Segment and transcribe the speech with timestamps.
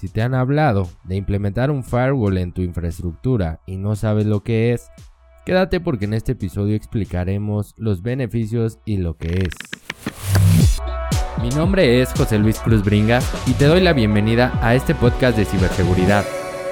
[0.00, 4.42] Si te han hablado de implementar un firewall en tu infraestructura y no sabes lo
[4.42, 4.90] que es,
[5.44, 9.54] quédate porque en este episodio explicaremos los beneficios y lo que es.
[11.42, 15.36] Mi nombre es José Luis Cruz Bringas y te doy la bienvenida a este podcast
[15.36, 16.24] de ciberseguridad,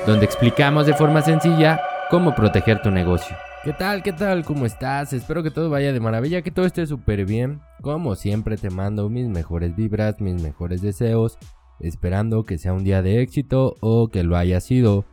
[0.07, 3.37] donde explicamos de forma sencilla cómo proteger tu negocio.
[3.63, 4.03] ¿Qué tal?
[4.03, 4.43] ¿Qué tal?
[4.43, 5.13] ¿Cómo estás?
[5.13, 7.61] Espero que todo vaya de maravilla, que todo esté súper bien.
[7.83, 11.37] Como siempre te mando mis mejores vibras, mis mejores deseos
[11.81, 15.05] esperando que sea un día de éxito o que lo haya sido.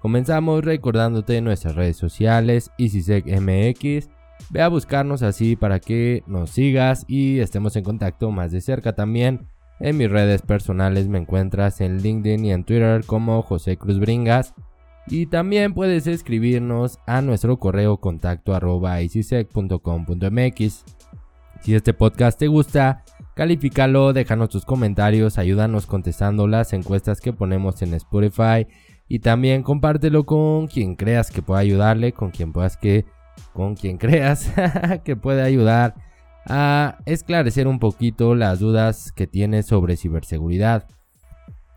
[0.00, 4.10] Comenzamos recordándote nuestras redes sociales, EasySecMX.
[4.50, 8.94] Ve a buscarnos así para que nos sigas y estemos en contacto más de cerca
[8.94, 9.46] también.
[9.80, 14.54] En mis redes personales me encuentras en LinkedIn y en Twitter como José Cruz Bringas.
[15.06, 20.84] Y también puedes escribirnos a nuestro correo contacto arroba easysec.com.mx.
[21.60, 27.82] Si este podcast te gusta, Califícalo, déjanos tus comentarios, ayúdanos contestando las encuestas que ponemos
[27.82, 28.68] en Spotify
[29.08, 33.04] y también compártelo con quien creas que pueda ayudarle, con quien puedas que
[33.52, 34.52] con quien creas
[35.04, 35.96] que puede ayudar
[36.46, 40.86] a esclarecer un poquito las dudas que tienes sobre ciberseguridad.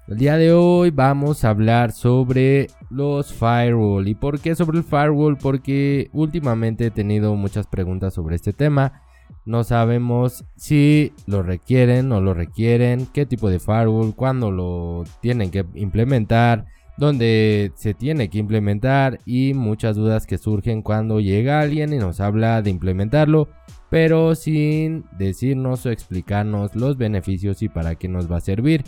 [0.08, 4.08] El día de hoy vamos a hablar sobre los firewall.
[4.08, 5.38] ¿Y por qué sobre el firewall?
[5.38, 9.02] Porque últimamente he tenido muchas preguntas sobre este tema
[9.46, 15.52] no sabemos si lo requieren o lo requieren, qué tipo de firewall, cuándo lo tienen
[15.52, 16.66] que implementar,
[16.98, 22.20] dónde se tiene que implementar y muchas dudas que surgen cuando llega alguien y nos
[22.20, 23.48] habla de implementarlo,
[23.90, 28.84] pero sin decirnos o explicarnos los beneficios y para qué nos va a servir.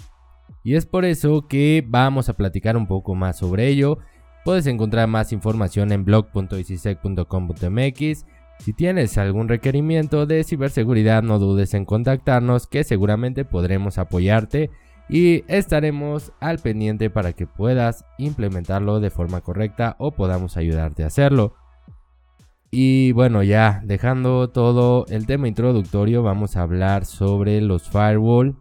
[0.63, 3.99] Y es por eso que vamos a platicar un poco más sobre ello.
[4.43, 8.25] Puedes encontrar más información en blog.icisec.com.mx
[8.59, 14.69] si tienes algún requerimiento de ciberseguridad no dudes en contactarnos que seguramente podremos apoyarte
[15.09, 21.07] y estaremos al pendiente para que puedas implementarlo de forma correcta o podamos ayudarte a
[21.07, 21.55] hacerlo.
[22.71, 28.57] Y bueno, ya dejando todo el tema introductorio, vamos a hablar sobre los firewall,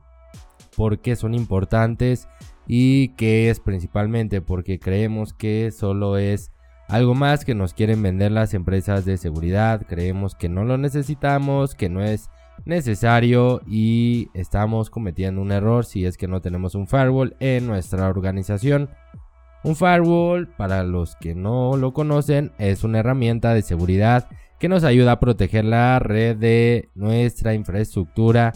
[0.75, 2.27] por qué son importantes
[2.67, 6.51] y qué es principalmente porque creemos que solo es
[6.89, 11.75] algo más que nos quieren vender las empresas de seguridad, creemos que no lo necesitamos,
[11.75, 12.31] que no es
[12.65, 18.09] necesario y estamos cometiendo un error si es que no tenemos un firewall en nuestra
[18.09, 18.89] organización.
[19.65, 24.29] Un firewall, para los que no lo conocen, es una herramienta de seguridad
[24.59, 28.53] que nos ayuda a proteger la red de nuestra infraestructura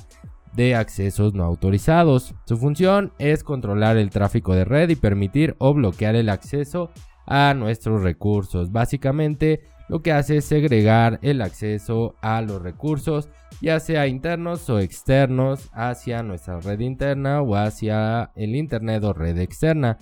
[0.55, 2.35] de accesos no autorizados.
[2.47, 6.91] Su función es controlar el tráfico de red y permitir o bloquear el acceso
[7.27, 8.73] a nuestros recursos.
[8.73, 13.29] Básicamente lo que hace es segregar el acceso a los recursos,
[13.61, 19.39] ya sea internos o externos, hacia nuestra red interna o hacia el Internet o red
[19.39, 19.99] externa.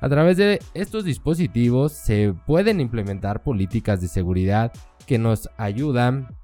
[0.00, 4.72] A través de estos dispositivos se pueden implementar políticas de seguridad
[5.06, 6.36] que nos ayudan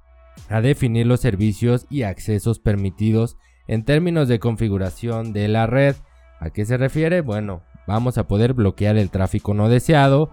[0.48, 5.96] a definir los servicios y accesos permitidos en términos de configuración de la red.
[6.40, 7.20] ¿A qué se refiere?
[7.20, 10.30] Bueno, vamos a poder bloquear el tráfico no deseado.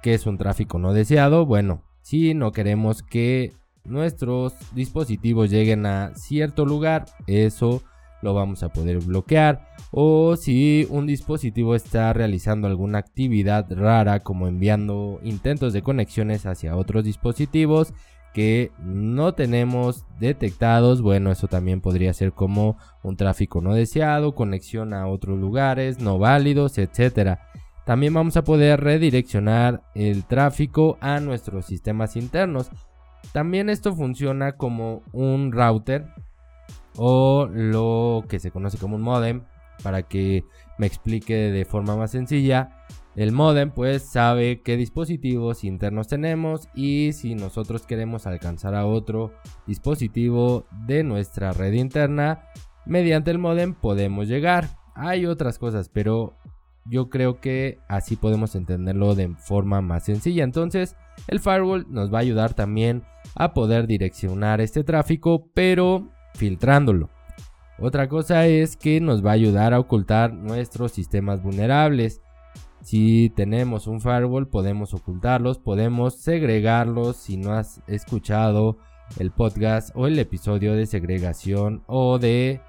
[0.00, 1.44] ¿Qué es un tráfico no deseado?
[1.44, 3.52] Bueno, si no queremos que
[3.84, 7.82] nuestros dispositivos lleguen a cierto lugar, eso
[8.22, 9.66] lo vamos a poder bloquear.
[9.90, 16.76] O si un dispositivo está realizando alguna actividad rara como enviando intentos de conexiones hacia
[16.76, 17.92] otros dispositivos,
[18.34, 24.92] que no tenemos detectados, bueno, eso también podría ser como un tráfico no deseado, conexión
[24.92, 27.38] a otros lugares no válidos, etc.
[27.86, 32.70] También vamos a poder redireccionar el tráfico a nuestros sistemas internos.
[33.32, 36.06] También esto funciona como un router
[36.96, 39.44] o lo que se conoce como un modem
[39.84, 40.44] para que
[40.76, 42.84] me explique de forma más sencilla.
[43.16, 49.32] El modem pues sabe qué dispositivos internos tenemos y si nosotros queremos alcanzar a otro
[49.66, 52.46] dispositivo de nuestra red interna,
[52.86, 54.68] mediante el modem podemos llegar.
[54.96, 56.34] Hay otras cosas, pero
[56.86, 60.44] yo creo que así podemos entenderlo de forma más sencilla.
[60.44, 60.96] Entonces,
[61.28, 63.04] el firewall nos va a ayudar también
[63.36, 67.10] a poder direccionar este tráfico, pero filtrándolo.
[67.78, 72.20] Otra cosa es que nos va a ayudar a ocultar nuestros sistemas vulnerables.
[72.84, 78.76] Si tenemos un firewall podemos ocultarlos, podemos segregarlos si no has escuchado
[79.18, 82.60] el podcast o el episodio de segregación o de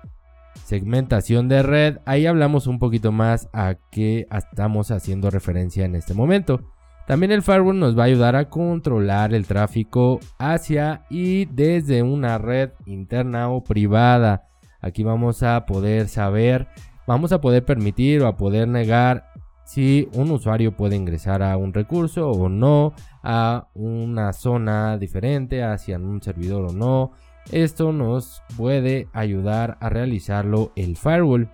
[0.64, 1.98] segmentación de red.
[2.06, 6.62] Ahí hablamos un poquito más a qué estamos haciendo referencia en este momento.
[7.08, 12.38] También el firewall nos va a ayudar a controlar el tráfico hacia y desde una
[12.38, 14.48] red interna o privada.
[14.80, 16.70] Aquí vamos a poder saber
[17.08, 19.32] vamos a poder permitir o a poder negar
[19.66, 25.98] si un usuario puede ingresar a un recurso o no, a una zona diferente, hacia
[25.98, 27.12] un servidor o no.
[27.52, 31.50] Esto nos puede ayudar a realizarlo el firewall.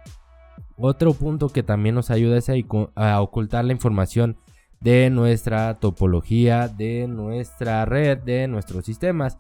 [0.78, 2.50] Otro punto que también nos ayuda es
[2.96, 4.38] a ocultar la información
[4.82, 9.38] de nuestra topología, de nuestra red, de nuestros sistemas.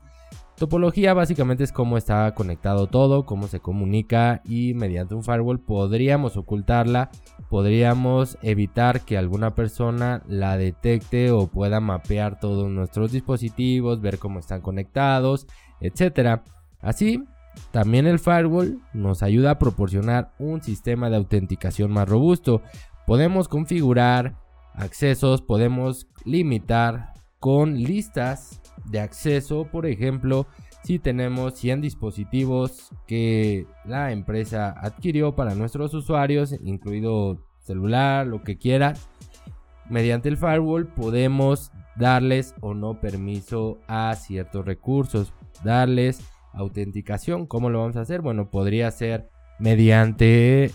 [0.62, 6.38] Topología básicamente es cómo está conectado todo, cómo se comunica y mediante un firewall podríamos
[6.38, 7.10] ocultarla,
[7.50, 14.38] podríamos evitar que alguna persona la detecte o pueda mapear todos nuestros dispositivos, ver cómo
[14.38, 15.48] están conectados,
[15.80, 16.42] etc.
[16.80, 17.24] Así,
[17.72, 22.62] también el firewall nos ayuda a proporcionar un sistema de autenticación más robusto.
[23.08, 24.38] Podemos configurar
[24.76, 30.48] accesos, podemos limitar con listas de acceso, por ejemplo,
[30.84, 38.58] si tenemos 100 dispositivos que la empresa adquirió para nuestros usuarios, incluido celular, lo que
[38.58, 38.94] quiera,
[39.90, 46.22] mediante el firewall podemos darles o no permiso a ciertos recursos, darles
[46.54, 47.46] autenticación.
[47.46, 48.22] ¿Cómo lo vamos a hacer?
[48.22, 49.30] Bueno, podría ser
[49.60, 50.72] mediante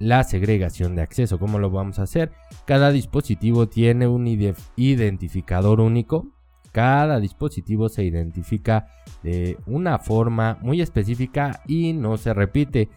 [0.00, 1.38] la segregación de acceso.
[1.38, 2.32] ¿Cómo lo vamos a hacer?
[2.64, 6.33] Cada dispositivo tiene un identificador único
[6.74, 8.88] cada dispositivo se identifica
[9.22, 12.88] de una forma muy específica y no se repite.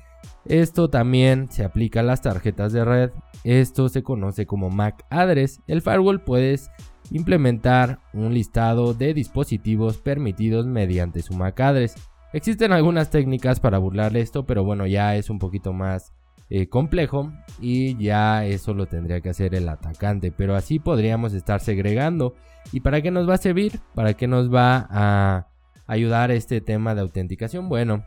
[0.45, 3.11] Esto también se aplica a las tarjetas de red.
[3.43, 5.61] Esto se conoce como MAC address.
[5.67, 6.71] El firewall puedes
[7.11, 11.95] implementar un listado de dispositivos permitidos mediante su MAC address.
[12.33, 16.16] Existen algunas técnicas para burlar esto, pero bueno, ya es un poquito más
[16.49, 20.31] eh, complejo y ya eso lo tendría que hacer el atacante.
[20.31, 22.35] Pero así podríamos estar segregando.
[22.71, 23.79] ¿Y para qué nos va a servir?
[23.93, 25.47] ¿Para qué nos va a
[25.87, 27.69] ayudar este tema de autenticación?
[27.69, 28.03] Bueno,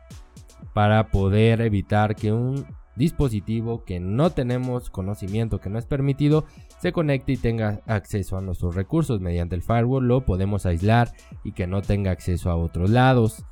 [0.75, 2.66] para poder evitar que un
[2.96, 6.44] dispositivo que no tenemos conocimiento, que no es permitido,
[6.78, 9.20] se conecte y tenga acceso a nuestros recursos.
[9.20, 11.12] Mediante el firewall lo podemos aislar
[11.44, 13.44] y que no tenga acceso a otros lados.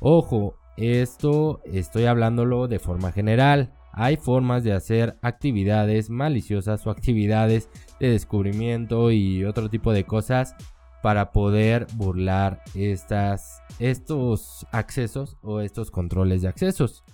[0.00, 7.68] Ojo, esto estoy hablándolo de forma general hay formas de hacer actividades maliciosas o actividades
[7.98, 10.54] de descubrimiento y otro tipo de cosas
[11.02, 17.04] para poder burlar estos accesos o estos controles de accesos.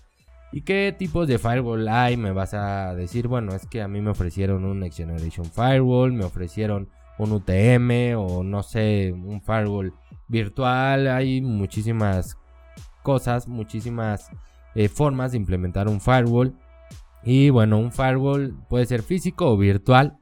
[0.52, 2.16] ¿Y qué tipos de firewall hay?
[2.16, 6.12] Me vas a decir, bueno, es que a mí me ofrecieron un Next Generation Firewall,
[6.12, 6.88] me ofrecieron
[7.18, 9.92] un UTM o no sé, un firewall
[10.28, 11.08] virtual.
[11.08, 12.38] Hay muchísimas
[13.02, 14.30] cosas, muchísimas
[14.74, 16.56] eh, formas de implementar un firewall.
[17.26, 20.16] Y bueno, un firewall puede ser físico o virtual.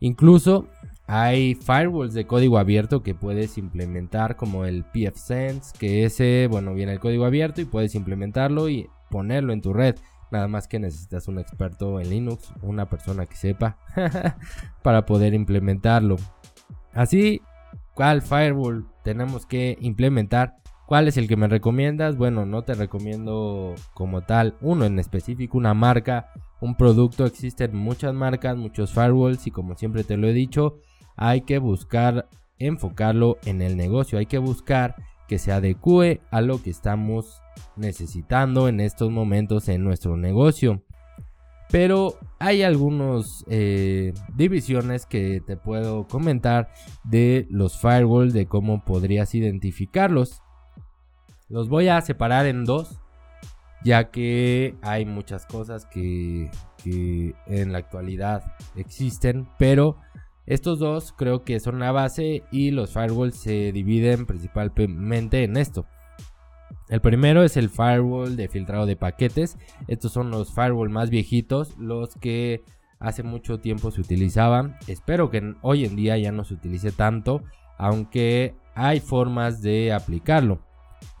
[0.00, 0.66] Incluso
[1.06, 6.92] hay firewalls de código abierto que puedes implementar como el pfSense, que ese, bueno, viene
[6.92, 9.94] el código abierto y puedes implementarlo y ponerlo en tu red.
[10.32, 13.78] Nada más que necesitas un experto en Linux, una persona que sepa,
[14.82, 16.16] para poder implementarlo.
[16.92, 17.42] Así,
[17.94, 20.56] ¿cuál firewall tenemos que implementar?
[20.88, 22.16] ¿Cuál es el que me recomiendas?
[22.16, 26.30] Bueno, no te recomiendo como tal uno en específico, una marca,
[26.62, 27.26] un producto.
[27.26, 30.78] Existen muchas marcas, muchos firewalls y como siempre te lo he dicho,
[31.14, 34.18] hay que buscar enfocarlo en el negocio.
[34.18, 34.96] Hay que buscar
[35.28, 37.42] que se adecue a lo que estamos
[37.76, 40.84] necesitando en estos momentos en nuestro negocio.
[41.70, 46.70] Pero hay algunas eh, divisiones que te puedo comentar
[47.04, 50.40] de los firewalls, de cómo podrías identificarlos.
[51.48, 53.00] Los voy a separar en dos,
[53.82, 56.50] ya que hay muchas cosas que,
[56.84, 59.98] en la actualidad existen, pero
[60.46, 65.86] estos dos creo que son la base y los firewalls se dividen principalmente en esto.
[66.88, 69.58] El primero es el firewall de filtrado de paquetes.
[69.88, 72.64] Estos son los firewall más viejitos, los que
[72.98, 74.76] hace mucho tiempo se utilizaban.
[74.86, 77.42] Espero que hoy en día ya no se utilice tanto,
[77.76, 80.67] aunque hay formas de aplicarlo.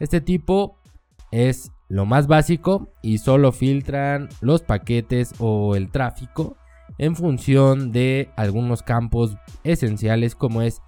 [0.00, 0.78] Este tipo
[1.30, 6.56] es lo más básico y solo filtran los paquetes o el tráfico
[6.98, 10.82] en función de algunos campos esenciales como es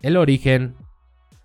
[0.00, 0.76] el origen,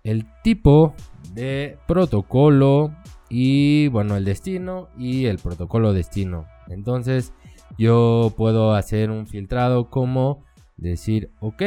[0.04, 0.94] el tipo
[1.34, 2.94] de protocolo
[3.28, 6.46] y bueno el destino y el protocolo destino.
[6.68, 7.32] Entonces
[7.78, 10.44] yo puedo hacer un filtrado como
[10.76, 11.62] decir ok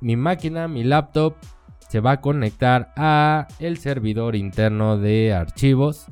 [0.00, 1.34] mi máquina, mi laptop
[1.88, 6.06] se va a conectar a el servidor interno de archivos.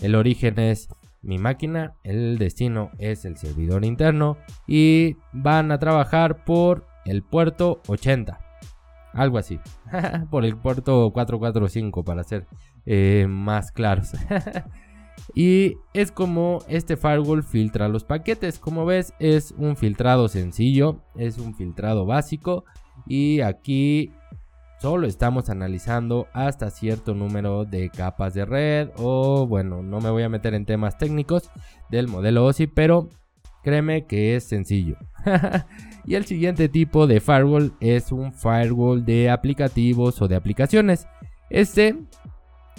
[0.00, 0.88] El origen es
[1.22, 7.82] mi máquina, el destino es el servidor interno y van a trabajar por el puerto
[7.88, 8.38] 80.
[9.12, 9.58] Algo así.
[10.30, 12.46] por el puerto 445 para ser
[12.86, 14.12] eh, más claros.
[15.34, 18.58] Y es como este firewall filtra los paquetes.
[18.58, 22.64] Como ves, es un filtrado sencillo, es un filtrado básico.
[23.06, 24.12] Y aquí
[24.80, 28.90] solo estamos analizando hasta cierto número de capas de red.
[28.96, 31.50] O bueno, no me voy a meter en temas técnicos
[31.90, 33.10] del modelo OSI, pero
[33.62, 34.96] créeme que es sencillo.
[36.04, 41.06] y el siguiente tipo de firewall es un firewall de aplicativos o de aplicaciones.
[41.50, 41.96] Este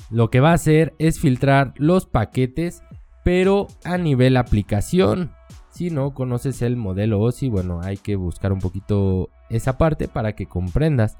[0.09, 2.81] lo que va a hacer es filtrar los paquetes,
[3.23, 5.31] pero a nivel aplicación.
[5.71, 10.33] Si no conoces el modelo OSI, bueno, hay que buscar un poquito esa parte para
[10.33, 11.15] que comprendas.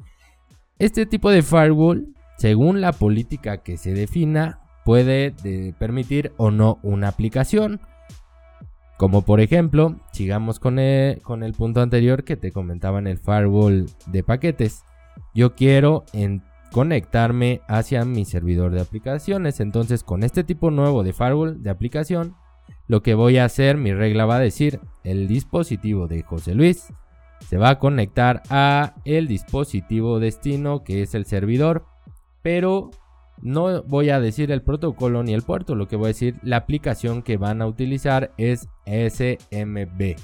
[0.79, 5.36] Este tipo de firewall, según la política que se defina, puede
[5.77, 7.81] permitir o no una aplicación.
[8.98, 13.17] Como por ejemplo, sigamos con el, con el punto anterior que te comentaba en el
[13.17, 14.86] firewall de paquetes.
[15.33, 19.59] Yo quiero en conectarme hacia mi servidor de aplicaciones.
[19.59, 22.36] Entonces con este tipo nuevo de firewall de aplicación,
[22.88, 26.93] lo que voy a hacer, mi regla va a decir, el dispositivo de José Luis
[27.48, 31.86] se va a conectar a el dispositivo destino que es el servidor,
[32.41, 32.91] pero
[33.41, 36.58] no voy a decir el protocolo ni el puerto, lo que voy a decir la
[36.58, 40.15] aplicación que van a utilizar es SMB,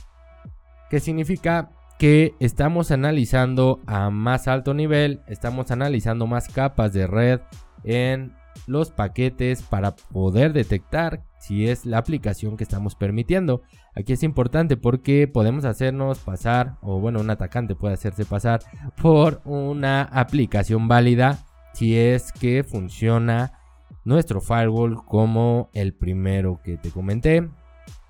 [0.89, 7.39] que significa que estamos analizando a más alto nivel, estamos analizando más capas de red
[7.83, 8.33] en
[8.67, 13.61] los paquetes para poder detectar si es la aplicación que estamos permitiendo.
[13.95, 18.61] Aquí es importante porque podemos hacernos pasar, o bueno, un atacante puede hacerse pasar
[19.01, 21.39] por una aplicación válida
[21.73, 23.59] si es que funciona
[24.03, 27.49] nuestro firewall como el primero que te comenté.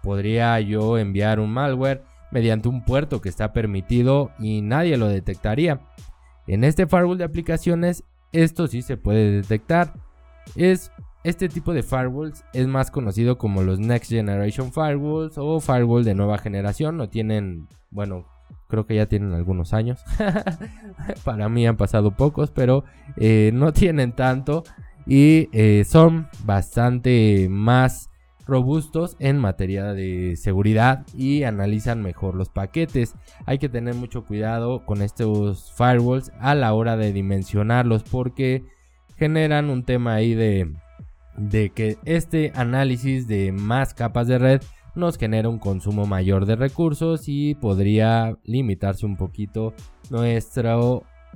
[0.03, 5.81] Podría yo enviar un malware mediante un puerto que está permitido y nadie lo detectaría.
[6.47, 8.03] En este firewall de aplicaciones
[8.35, 9.93] esto sí se puede detectar.
[10.55, 10.91] Es
[11.25, 16.13] este tipo de firewalls es más conocido como los Next Generation Firewalls o firewall de
[16.13, 16.97] nueva generación.
[16.97, 18.27] No tienen, bueno,
[18.67, 20.03] creo que ya tienen algunos años.
[21.23, 22.83] Para mí han pasado pocos, pero
[23.17, 24.63] eh, no tienen tanto
[25.07, 28.11] y eh, son bastante más
[28.45, 33.15] robustos en materia de seguridad y analizan mejor los paquetes.
[33.47, 38.63] Hay que tener mucho cuidado con estos firewalls a la hora de dimensionarlos porque
[39.15, 40.73] generan un tema ahí de,
[41.37, 44.61] de que este análisis de más capas de red
[44.95, 49.73] nos genera un consumo mayor de recursos y podría limitarse un poquito
[50.09, 50.77] nuestra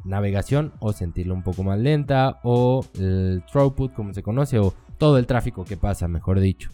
[0.05, 5.17] navegación o sentirla un poco más lenta o el throughput como se conoce o todo
[5.17, 6.71] el tráfico que pasa mejor dicho.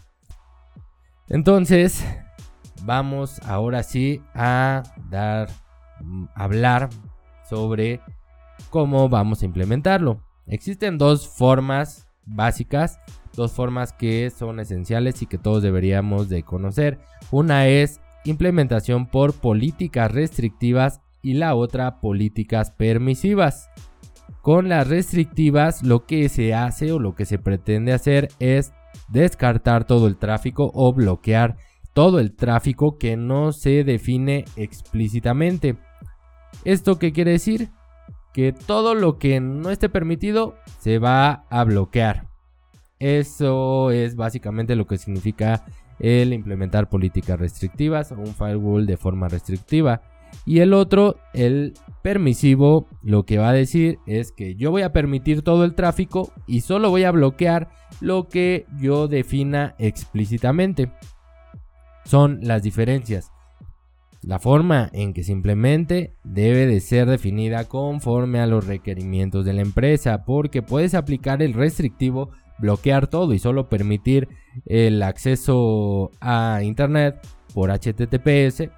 [1.28, 2.06] Entonces,
[2.84, 5.48] vamos ahora sí a dar,
[6.00, 6.88] mm, hablar
[7.48, 8.00] sobre
[8.70, 10.25] cómo vamos a implementarlo.
[10.46, 12.98] Existen dos formas básicas,
[13.34, 16.98] dos formas que son esenciales y que todos deberíamos de conocer.
[17.30, 23.70] Una es implementación por políticas restrictivas y la otra políticas permisivas.
[24.40, 28.72] Con las restrictivas lo que se hace o lo que se pretende hacer es
[29.08, 31.56] descartar todo el tráfico o bloquear
[31.92, 35.76] todo el tráfico que no se define explícitamente.
[36.64, 37.70] ¿Esto qué quiere decir?
[38.36, 42.28] Que todo lo que no esté permitido se va a bloquear.
[42.98, 45.64] Eso es básicamente lo que significa
[46.00, 50.02] el implementar políticas restrictivas o un firewall de forma restrictiva.
[50.44, 54.92] Y el otro, el permisivo, lo que va a decir es que yo voy a
[54.92, 57.70] permitir todo el tráfico y solo voy a bloquear
[58.02, 60.92] lo que yo defina explícitamente.
[62.04, 63.32] Son las diferencias.
[64.26, 69.52] La forma en que se implemente debe de ser definida conforme a los requerimientos de
[69.52, 74.26] la empresa, porque puedes aplicar el restrictivo, bloquear todo y solo permitir
[74.64, 78.68] el acceso a Internet por HTTPS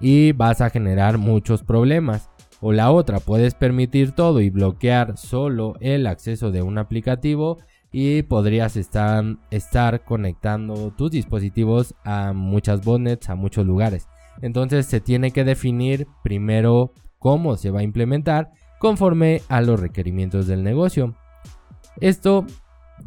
[0.00, 2.30] y vas a generar muchos problemas.
[2.60, 7.58] O la otra, puedes permitir todo y bloquear solo el acceso de un aplicativo
[7.90, 14.06] y podrías estar, estar conectando tus dispositivos a muchas botnets, a muchos lugares.
[14.40, 20.46] Entonces se tiene que definir primero cómo se va a implementar conforme a los requerimientos
[20.46, 21.14] del negocio.
[22.00, 22.46] Esto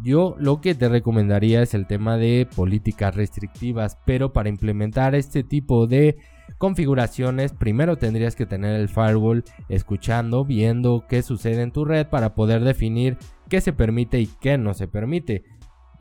[0.03, 5.43] yo lo que te recomendaría es el tema de políticas restrictivas, pero para implementar este
[5.43, 6.17] tipo de
[6.57, 12.35] configuraciones, primero tendrías que tener el firewall escuchando, viendo qué sucede en tu red para
[12.35, 13.17] poder definir
[13.49, 15.43] qué se permite y qué no se permite.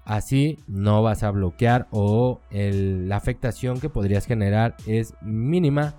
[0.05, 5.95] Así no vas a bloquear o la afectación que podrías generar es mínima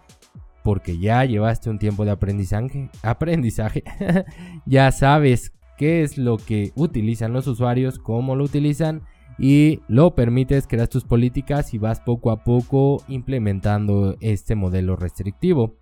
[0.63, 3.83] porque ya llevaste un tiempo de aprendizaje, aprendizaje.
[4.65, 9.03] ya sabes qué es lo que utilizan los usuarios, cómo lo utilizan
[9.37, 15.77] y lo permites, creas tus políticas y vas poco a poco implementando este modelo restrictivo.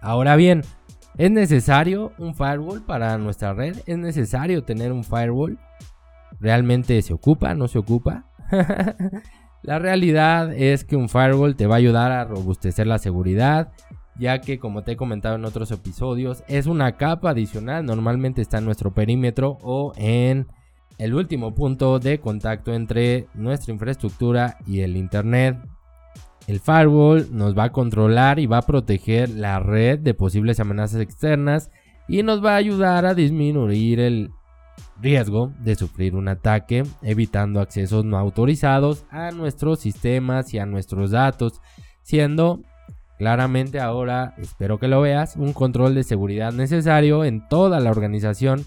[0.00, 0.62] Ahora bien,
[1.16, 3.76] ¿es necesario un firewall para nuestra red?
[3.86, 5.58] ¿Es necesario tener un firewall?
[6.38, 7.54] ¿Realmente se ocupa?
[7.54, 8.26] ¿No se ocupa?
[9.62, 13.72] la realidad es que un firewall te va a ayudar a robustecer la seguridad,
[14.18, 18.58] ya que como te he comentado en otros episodios, es una capa adicional, normalmente está
[18.58, 20.46] en nuestro perímetro o en
[20.98, 25.56] el último punto de contacto entre nuestra infraestructura y el Internet.
[26.46, 31.00] El firewall nos va a controlar y va a proteger la red de posibles amenazas
[31.00, 31.70] externas
[32.08, 34.30] y nos va a ayudar a disminuir el
[35.00, 41.10] riesgo de sufrir un ataque, evitando accesos no autorizados a nuestros sistemas y a nuestros
[41.10, 41.60] datos,
[42.02, 42.62] siendo
[43.18, 48.64] claramente ahora, espero que lo veas, un control de seguridad necesario en toda la organización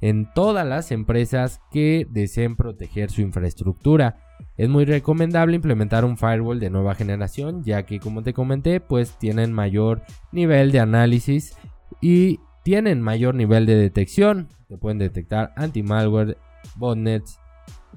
[0.00, 4.18] en todas las empresas que deseen proteger su infraestructura.
[4.56, 9.18] Es muy recomendable implementar un firewall de nueva generación, ya que como te comenté, pues
[9.18, 10.02] tienen mayor
[10.32, 11.56] nivel de análisis
[12.00, 14.48] y tienen mayor nivel de detección.
[14.68, 16.36] Te pueden detectar anti-malware,
[16.76, 17.38] botnets,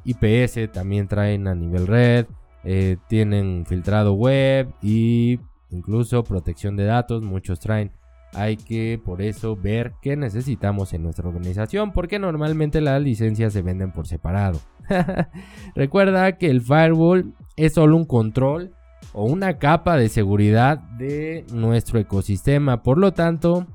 [0.04, 2.26] IPS también traen a nivel red,
[2.64, 7.92] eh, tienen filtrado web y incluso protección de datos, muchos traen
[8.36, 13.62] hay que por eso ver qué necesitamos en nuestra organización porque normalmente las licencias se
[13.62, 14.60] venden por separado.
[15.76, 18.74] Recuerda que el firewall es solo un control
[19.14, 22.84] o una capa de seguridad de nuestro ecosistema.
[22.84, 23.68] Por lo tanto,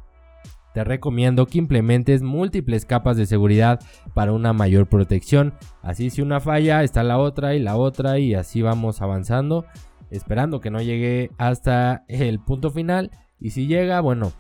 [0.85, 3.81] recomiendo que implementes múltiples capas de seguridad
[4.15, 5.55] para una mayor protección.
[5.83, 9.67] Así si una falla está la otra y la otra y así vamos avanzando,
[10.11, 13.11] esperando que no llegue hasta el punto final.
[13.39, 14.33] Y si llega, bueno,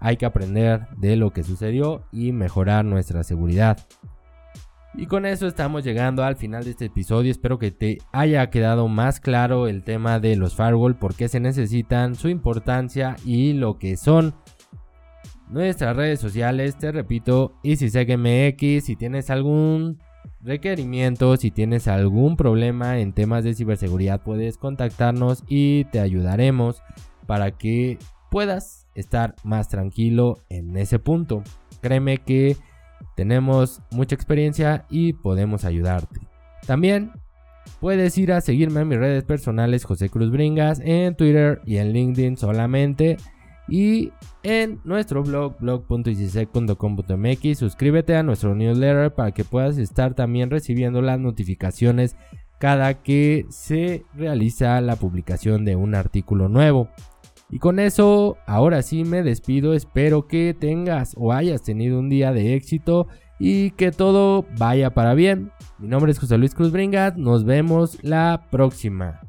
[0.00, 3.78] hay que aprender de lo que sucedió y mejorar nuestra seguridad.
[4.96, 7.30] Y con eso estamos llegando al final de este episodio.
[7.30, 11.40] Espero que te haya quedado más claro el tema de los firewall, por qué se
[11.40, 14.34] necesitan, su importancia y lo que son.
[15.48, 19.98] Nuestras redes sociales, te repito, EasySecMX, si tienes algún
[20.40, 26.82] requerimiento, si tienes algún problema en temas de ciberseguridad, puedes contactarnos y te ayudaremos
[27.26, 27.98] para que
[28.30, 31.42] puedas estar más tranquilo en ese punto.
[31.80, 32.56] Créeme que
[33.16, 36.20] tenemos mucha experiencia y podemos ayudarte.
[36.66, 37.12] También
[37.80, 41.92] puedes ir a seguirme en mis redes personales José Cruz Bringas en Twitter y en
[41.92, 43.16] LinkedIn solamente.
[43.68, 51.00] Y en nuestro blog blog.icisec.com.mx suscríbete a nuestro newsletter para que puedas estar también recibiendo
[51.00, 52.16] las notificaciones
[52.58, 56.88] cada que se realiza la publicación de un artículo nuevo.
[57.50, 59.74] Y con eso, ahora sí me despido.
[59.74, 63.06] Espero que tengas o hayas tenido un día de éxito
[63.38, 65.52] y que todo vaya para bien.
[65.78, 67.16] Mi nombre es José Luis Cruz Bringat.
[67.16, 69.20] Nos vemos la próxima.